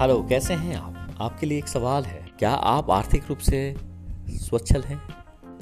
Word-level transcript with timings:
Hello 0.00 0.22
कैसे 0.22 0.54
हैं 0.54 0.76
आप? 0.76 1.16
आपके 1.20 1.46
लिए 1.46 1.58
एक 1.58 1.68
सवाल 1.68 2.04
है। 2.04 2.26
क्या 2.38 2.50
आप 2.50 2.90
आर्थिक 2.90 3.22
रूप 3.28 3.38
से 3.38 3.76
स्वच्छल 4.28 4.82
हैं? 4.82 4.96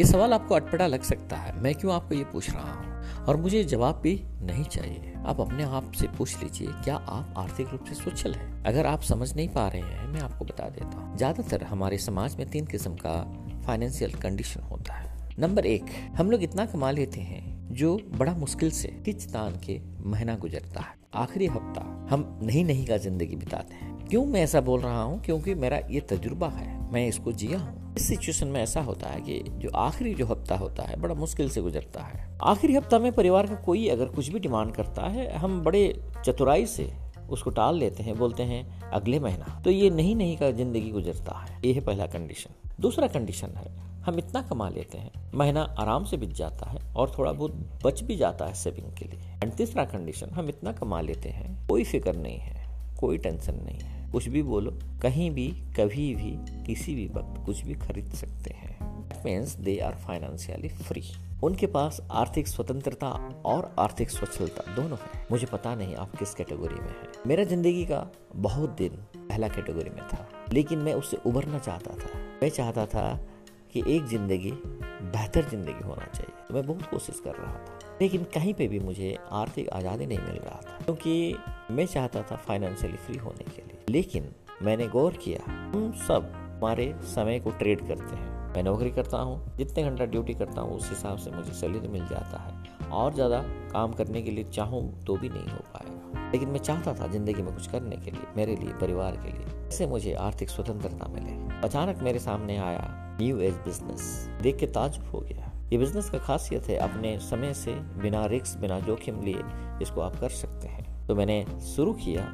ये 0.00 0.04
सवाल 0.04 0.32
आपको 0.32 0.54
अटपटा 0.54 0.86
लग 0.86 1.02
सकता 1.02 1.36
है। 1.36 1.60
मैं 1.60 1.74
क्यों 1.74 1.94
आपको 1.94 2.14
ये 2.14 2.24
पूछ 2.24 2.50
रहा 2.50 2.72
हूँ? 2.72 3.24
और 3.24 3.36
मुझे 3.36 3.64
जवाब 3.64 4.00
भी 4.02 4.22
नहीं 4.40 4.64
चाहिए। 4.64 5.14
आप 5.26 5.40
अपने 5.40 5.64
आप 5.64 5.92
से 5.92 6.06
पूछ 6.08 6.42
लीजिए, 6.42 6.68
क्या 6.84 6.96
आप 6.96 7.34
आर्थिक 7.36 7.68
रूप 7.68 7.84
से 7.84 7.94
स्वच्छल 7.94 8.34
हैं? 8.34 8.64
अगर 8.64 8.86
आप 8.86 9.02
समझ 9.02 9.36
नहीं 9.36 9.48
पा 9.48 9.68
रहे 9.68 9.82
हैं, 9.82 10.06
मैं 10.08 10.20
आपको 10.20 10.44
बता 10.44 10.68
देता 10.68 10.98
हूँ। 10.98 11.16
ज़्यादातर 11.16 11.64
हमारे 11.64 11.98
समाज 11.98 12.36
में 12.36 12.48
तीन 12.50 12.66
किस्म 12.66 12.94
का 12.94 13.20
फाइनेंशियल 13.66 14.12
कंडीशन 14.12 14.60
होता 14.60 14.94
है। 14.94 15.36
नंबर 15.38 15.66
एक, 15.66 15.84
हम 16.16 16.30
लोग 16.30 16.42
इतना 16.42 16.66
कमा 16.66 16.90
लेते 16.90 17.20
हैं 17.20 17.74
जो 17.74 18.00
बड़ा 18.10 18.34
मुश्किल 18.34 18.70
से 18.70 18.88
किच 18.88 19.24
तान 19.24 19.60
के 19.66 19.80
महीना 20.00 20.36
गुजरता 20.36 20.80
है। 20.80 20.96
आखिरी 21.14 21.46
हफ़्ता 21.46 22.06
हम 22.10 22.38
नहीं 22.42 22.64
नहीं 22.64 22.86
का 22.86 22.96
ज़िंदगी 22.96 23.36
बिताते 23.36 23.74
हैं। 23.74 23.97
क्यों 24.10 24.24
मैं 24.26 24.40
ऐसा 24.40 24.60
बोल 24.60 24.80
रहा 24.80 25.02
हूँ? 25.02 25.20
क्योंकि 25.22 25.54
मेरा 25.54 25.78
ये 25.90 26.00
तजुर्बा 26.00 26.48
है। 26.48 26.92
मैं 26.92 27.06
इसको 27.06 27.32
जिया 27.32 27.58
हूँ। 27.58 27.94
इस 27.94 28.08
सिचुएशन 28.08 28.48
में 28.48 28.60
ऐसा 28.62 28.80
होता 28.80 29.08
है 29.08 29.20
कि 29.20 29.38
जो 29.48 29.70
आखिरी 29.70 30.14
जो 30.14 30.26
हफ़्ता 30.26 30.56
होता 30.56 30.82
है, 30.82 30.96
बड़ा 31.00 31.14
मुश्किल 31.14 31.50
से 31.50 31.62
गुजरता 31.62 32.02
है। 32.02 32.38
आखिरी 32.42 32.74
हफ़्ता 32.74 32.98
में 32.98 33.12
परिवार 33.12 33.46
का 33.46 33.54
कोई 33.54 33.88
अगर 33.88 34.06
कुछ 34.06 34.28
भी 34.28 34.38
डिमांड 34.38 34.74
करता 34.74 35.02
है, 35.02 35.36
हम 35.36 35.60
बड़े 35.60 36.00
चतुराई 36.24 36.66
से 36.66 36.92
उसको 37.30 37.50
टाल 37.50 37.78
लेते 37.78 38.02
हैं, 38.02 38.16
बोलते 38.18 38.42
हैं, 38.42 38.80
अगले 38.80 39.20
महीना। 39.20 39.60
तो 39.64 39.70
ये 39.70 39.90
नहीं 39.90 40.14
नहीं 40.16 40.36
का 40.36 40.50
ज़िंदगी 40.50 40.90
गुजरता 40.90 41.38
है। 41.38 41.60
ये 41.64 41.72
है 41.72 41.80
पहला 41.80 42.06
कंडीशन 42.06 42.54
दूसरा 42.80 43.06
कंडीशन 43.06 43.50
है, 43.56 43.76
हम 44.02 44.18
इतना 44.18 44.42
कमा 44.42 44.68
लेते 44.68 44.98
हैं, 44.98 45.10
महीना 45.34 45.62
आराम 45.78 46.04
से 46.04 46.16
बीत 46.16 46.32
जाता 46.32 46.70
है 46.70 46.78
और 46.94 47.12
थोड़ा 47.18 47.32
बहुत 47.32 47.80
बच 47.84 48.02
भी 48.02 48.16
जाता 48.16 48.44
है 48.44 48.54
सेविंग 48.54 48.92
के 48.96 49.04
लिए। 49.04 49.20
एंड 49.42 49.52
तीसरा 49.52 49.84
कंडीशन 49.84 50.30
हम 50.30 50.48
इतना 50.48 50.72
कमा 50.72 51.00
लेते 51.00 51.28
हैं, 51.28 51.68
कोई 51.68 51.84
फ़िक्र 51.84 52.16
नहीं 52.16 52.38
है। 52.38 52.67
कोई 52.98 53.18
टेंशन 53.18 53.54
नहीं। 53.54 53.78
है 53.78 54.10
कुछ 54.12 54.28
भी 54.28 54.42
बोलो, 54.42 54.70
कहीं 55.02 55.30
भी, 55.30 55.48
कभी 55.76 56.14
भी, 56.14 56.64
किसी 56.66 56.94
भी 56.94 57.06
वक्त 57.06 57.44
कुछ 57.46 57.64
भी 57.64 57.74
खरीद 57.76 58.12
सकते 58.12 58.50
हैं। 58.50 58.76
Means 59.24 59.54
they 59.54 59.78
are 59.78 59.94
financially 59.96 60.68
free 60.68 61.02
उनके 61.42 61.66
पास 61.66 62.00
आर्थिक 62.10 62.48
स्वतंत्रता 62.48 63.08
और 63.46 63.74
आर्थिक 63.78 64.10
स्वच्छलता 64.10 64.74
दोनों 64.74 64.98
है। 64.98 65.26
मुझे 65.30 65.46
पता 65.46 65.74
नहीं 65.74 65.94
आप 65.96 66.16
किस 66.16 66.34
कैटेगरी 66.34 66.74
में 66.74 66.88
हैं। 66.88 67.12
मेरा 67.26 67.44
ज़िंदगी 67.44 67.84
का 67.84 68.06
बहुत 68.36 68.70
दिन 68.70 68.96
पहला 69.16 69.48
कैटेगरी 69.48 69.90
में 69.90 70.02
था, 70.08 70.28
लेकिन 70.52 70.78
मैं 70.78 70.94
उससे 70.94 71.16
उभरना 71.26 71.58
चाहता 71.58 71.94
था। 71.94 72.18
मैं 72.42 72.48
चाहता 72.48 72.86
था 72.86 73.20
कि 73.72 73.82
एक 73.86 74.06
ज़िंदगी 74.06 74.50
बेहतर 74.50 75.48
ज़िंदगी 75.50 75.84
होना 75.84 76.06
चाहिए। 76.06 76.46
तो 76.48 76.54
मैं 76.54 76.66
बहुत 76.66 76.82
कोशिश 76.82 77.20
कर 77.24 77.34
रहा 77.34 77.52
था, 77.54 77.78
लेकिन 78.00 78.24
कहीं 78.34 78.54
पे 78.54 78.68
भी 78.68 78.78
मुझे 78.80 79.16
आर्थिक 79.32 79.68
आज़ादी 79.68 80.06
नहीं 80.06 80.18
मिल 80.18 80.36
रहा 80.36 80.60
था, 80.62 80.78
क्योंकि 80.84 81.36
मैं 81.70 81.86
चाहता 81.86 82.22
था 82.22 82.36
फाइनेंशियली 82.38 82.96
फ्री 82.96 83.16
होने 83.18 83.44
के 83.46 83.62
लिए। 83.62 83.84
लेकिन 83.88 84.32
मैंने 84.62 84.88
गौर 84.88 85.12
किया, 85.14 85.40
हम 85.46 85.92
सब 86.08 86.32
हमारे 86.34 86.94
समय 87.06 87.40
को 87.40 87.50
ट्रेड 87.50 87.86
करते 87.88 88.16
हैं। 88.16 88.36
मैं 88.54 88.62
नौकरी 88.62 88.90
करता 88.90 89.18
हूँ, 89.18 89.56
जितने 89.56 89.82
घंटा 89.84 90.04
ड्यूटी 90.06 90.34
करता 90.34 90.60
हूँ, 90.60 90.76
उस 90.76 90.88
हिसाब 90.90 91.18
से 91.18 91.30
मुझे 91.30 91.52
सैलरी 91.52 91.88
मिल 91.88 92.06
जाता 92.06 92.38
है। 92.38 92.88
और 92.90 93.14
ज़्यादा 93.14 93.42
काम 93.72 93.92
करने 93.92 94.22
के 94.22 94.30
लिए 94.30 94.44
चाहूँ 94.44 94.82
तो 95.04 95.16
भी 95.16 95.28
नहीं 95.28 95.48
हो 95.48 95.58
पाएगा। 95.74 96.30
लेकिन 96.32 96.48
मैं 96.48 96.60
चाहता 96.60 96.94
था 96.94 97.06
ज़िंदगी 97.06 97.42
में 97.42 97.52
कुछ 97.54 97.66
करने 97.66 97.96
के 97.96 98.10
लिए, 98.10 98.22
मेरे 98.36 98.56
लिए, 98.56 98.72
परिवार 98.80 99.16
के 99.16 99.32
लिए 99.32 99.66
ऐसे 99.68 99.86
मुझे 99.86 100.14
आर्थिक 100.14 100.50
स्वतंत्रता 100.50 101.08
मिले। 101.08 101.36
अचानक 101.62 102.02
मेरे 102.02 102.18
सामने 102.18 102.56
आया 102.58 103.07
न्यू 103.20 103.38
एज 103.40 103.54
बिज़नेस 103.54 104.02
देख 104.42 104.56
के 104.56 104.66
ताजुब 104.68 105.04
हो 105.12 105.20
गया। 105.20 105.52
ये 105.72 105.78
बिज़नेस 105.78 106.10
का 106.10 106.18
खासियत 106.18 106.68
है 106.68 106.76
अपने 106.78 107.18
समय 107.20 107.54
से 107.54 107.72
बिना 108.02 108.24
रिस्क, 108.26 108.58
बिना 108.58 108.78
जोखिम 108.80 109.22
लिए 109.22 109.42
इसको 109.82 110.00
आप 110.00 110.16
कर 110.20 110.28
सकते 110.30 110.68
हैं। 110.68 111.06
तो 111.06 111.14
मैंने 111.14 111.44
शुरू 111.66 111.92
किया 111.94 112.24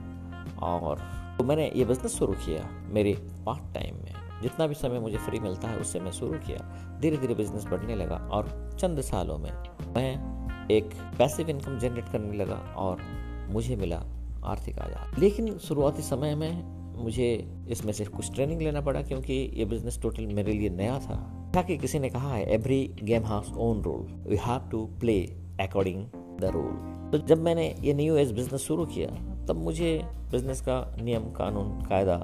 और 0.63 0.99
तो 1.39 1.45
मैंने 1.45 1.71
ये 1.77 1.85
बिज़नेस 1.85 2.19
शुरू 2.19 2.33
किया 2.45 2.69
मेरे 2.89 3.13
पार्ट 3.47 3.73
टाइम 3.75 3.95
में। 3.97 4.41
जितना 4.43 4.67
भी 4.67 4.75
समय 4.75 4.99
मुझे 5.01 5.19
फ्री 5.19 5.41
मिलता 5.41 5.69
है 5.69 5.79
उससे 5.79 6.01
मैं 6.01 6.13
शुरू 6.13 6.39
किया। 6.39 6.59
धीरे 7.01 7.17
धीरे 7.17 7.35
बिज़नेस 7.35 7.65
बढ़ने 7.65 7.95
लगा 7.95 8.17
और 8.33 8.49
चंद 8.81 9.01
सालों 9.01 9.39
में 9.39 9.51
मैं 9.97 10.69
एक 10.71 10.91
पैसिव 11.19 11.51
इनकम 11.51 11.79
जनरेट 11.79 12.09
करने 12.13 12.37
लगा 12.37 12.57
और 12.77 13.01
मुझे 13.51 13.77
मिला 13.77 14.03
आर्थिक 14.45 14.79
आज़ाद 14.79 15.19
लेकिन 15.19 15.57
शुरुआती 15.59 16.03
समय 16.03 16.35
में 16.35 16.84
मुझे 16.97 17.29
इसमें 17.69 17.93
से 17.93 18.05
कुछ 18.05 18.35
ट्रेनिंग 18.35 18.63
लेना 18.63 18.81
पड़ा 18.81 19.03
क्योंकि 19.03 19.35
ये 19.55 19.65
बिज़नेस 19.65 20.01
टोटल 20.03 20.27
मेरे 20.27 20.53
लिए 20.53 20.71
नया 20.71 20.99
था। 20.99 21.17
ताकि 21.55 21.77
किसी 21.79 21.99
ने 21.99 22.11
कहा 22.11 22.35
है 22.35 22.45
every 22.55 22.97
game 23.03 23.25
has 23.25 23.53
own 23.53 23.83
role 23.83 24.31
we 24.31 24.37
have 24.37 24.69
to 24.71 24.85
play 25.01 25.21
according 25.61 26.05
the 26.41 26.45
rule 26.45 26.95
तो 27.13 27.19
जब 27.19 27.43
मैंने 27.43 27.75
ये 27.81 27.95
न्यू 27.95 28.17
एज 28.17 28.33
बिज़नेस 28.33 28.61
शुरू 28.61 28.87
किया, 28.87 29.09
तब 29.47 29.57
मुझे 29.57 30.03
बिज़नेस 30.31 30.61
का 30.61 30.97
नियम, 31.03 31.31
कानून, 31.33 31.81
कायदा 31.81 32.17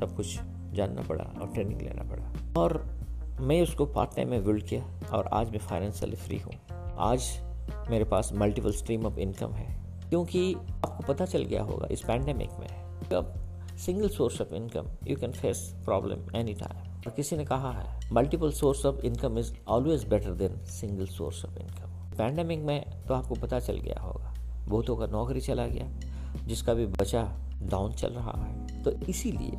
सब 0.00 0.16
कुछ 0.16 0.38
जानना 0.72 1.02
पड़ा 1.02 1.24
और 1.40 1.48
ट्रेनिंग 1.48 1.82
लेना 1.82 2.02
पड़ा। 2.02 2.60
और 2.60 3.00
मैं 3.40 3.62
उसको 3.62 3.86
पार्ट 3.86 4.16
टाइम 4.16 4.28
में 4.28 4.44
बिल्ड 4.44 4.62
किया 4.62 5.00
और 5.12 5.26
आज 5.26 5.50
मैं 5.50 5.58
फाइनेंशियली 5.58 6.16
फ्री 6.16 6.38
हूँ। 6.38 6.52
आज 6.98 7.40
मेरे 7.90 8.04
पास 8.04 8.30
मल्टीपल 8.34 8.72
स्ट्रीम 8.72 9.06
ऑफ़ 9.06 9.18
इनकम 9.18 9.52
है। 9.52 9.84
क्योंकि 10.08 10.54
आपको 10.54 11.12
पता 11.12 11.24
चल 11.24 11.44
गया 11.44 11.62
होगा, 11.62 11.88
इस 11.90 12.00
पैंडेमिक 12.00 12.50
में 12.60 12.68
अब 13.18 13.45
single 13.76 14.08
source 14.08 14.40
of 14.40 14.54
income 14.54 14.86
you 15.06 15.16
can 15.16 15.32
face 15.32 15.58
problem 15.84 16.36
any 16.36 16.54
time 16.54 16.94
और 16.96 17.12
किसी 17.16 17.36
ने 17.36 17.44
कहा 17.44 17.70
है 17.72 18.12
multiple 18.12 18.50
source 18.52 18.84
of 18.86 19.00
income 19.04 19.38
is 19.38 19.52
always 19.68 20.04
better 20.08 20.32
than 20.34 20.64
single 20.70 21.06
source 21.06 21.44
of 21.44 21.58
income 21.58 22.16
pandemic 22.18 22.60
में 22.60 23.06
तो 23.08 23.14
आपको 23.14 23.34
पता 23.34 23.58
चल 23.60 23.78
गया 23.78 24.00
होगा, 24.00 24.34
बहुतों 24.68 24.96
का 24.96 25.06
नौकरी 25.06 25.40
चला 25.40 25.66
गया, 25.66 25.88
जिसका 26.46 26.74
भी 26.74 26.86
बचा 26.86 27.22
डाउन 27.62 27.92
चल 27.92 28.12
रहा 28.12 28.32
है। 28.42 28.82
तो 28.84 28.90
इसीलिए 29.08 29.56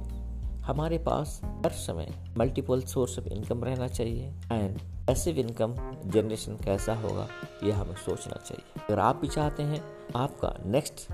हमारे 0.66 0.98
पास 0.98 1.40
हर 1.44 1.72
समय 1.72 2.08
मल्टीपल 2.38 2.82
सोर्स 2.84 3.20
ऑफ़ 3.20 3.28
इनकम 3.28 3.64
रहना 3.64 3.88
चाहिए 3.88 4.34
एंड 4.52 4.80
पैसिव 5.08 5.38
इनकम 5.40 5.76
जनरेशन 6.06 6.58
कैसा 6.66 6.96
होगा 6.96 7.28
ये 7.64 7.72
हमें 7.72 7.96
सोचना 7.96 8.42
चाहिए। 8.46 8.82
अगर 8.82 9.00
आप 9.00 9.16
भी 9.16 9.28
चाहते 9.28 9.64
हैं 9.64 9.82
आपका 10.16 10.56
नेक्स्ट 10.66 11.12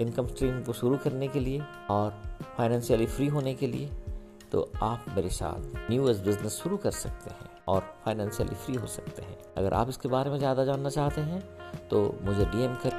इनकम 0.00 0.26
स्ट्रीम 0.26 0.62
को 0.62 0.72
शुरू 0.72 0.96
करने 0.96 1.28
के 1.28 1.40
लिए 1.40 1.62
और 1.90 2.10
फाइनेंशियली 2.56 3.06
फ्री 3.06 3.26
होने 3.26 3.54
के 3.54 3.66
लिए 3.66 3.90
तो 4.52 4.70
आप 4.82 5.04
मेरे 5.16 5.30
साथ 5.30 5.90
न्यू 5.90 6.08
एज 6.08 6.20
बिज़नेस 6.20 6.52
शुरू 6.52 6.76
कर 6.76 6.90
सकते 6.90 7.30
हैं 7.30 7.50
और 7.68 7.80
फाइनेंशियली 8.04 8.54
फ्री 8.54 8.74
हो 8.74 8.86
सकते 8.86 9.22
हैं। 9.22 9.36
अगर 9.56 9.74
आप 9.74 9.88
इसके 9.88 10.08
बारे 10.08 10.30
में 10.30 10.38
ज़्यादा 10.38 10.64
जानना 10.64 10.88
चाहते 10.88 11.20
हैं 11.20 11.40
तो 11.88 12.02
मुझे 12.22 12.44
डीएम 12.44 12.74
कर 12.74 12.97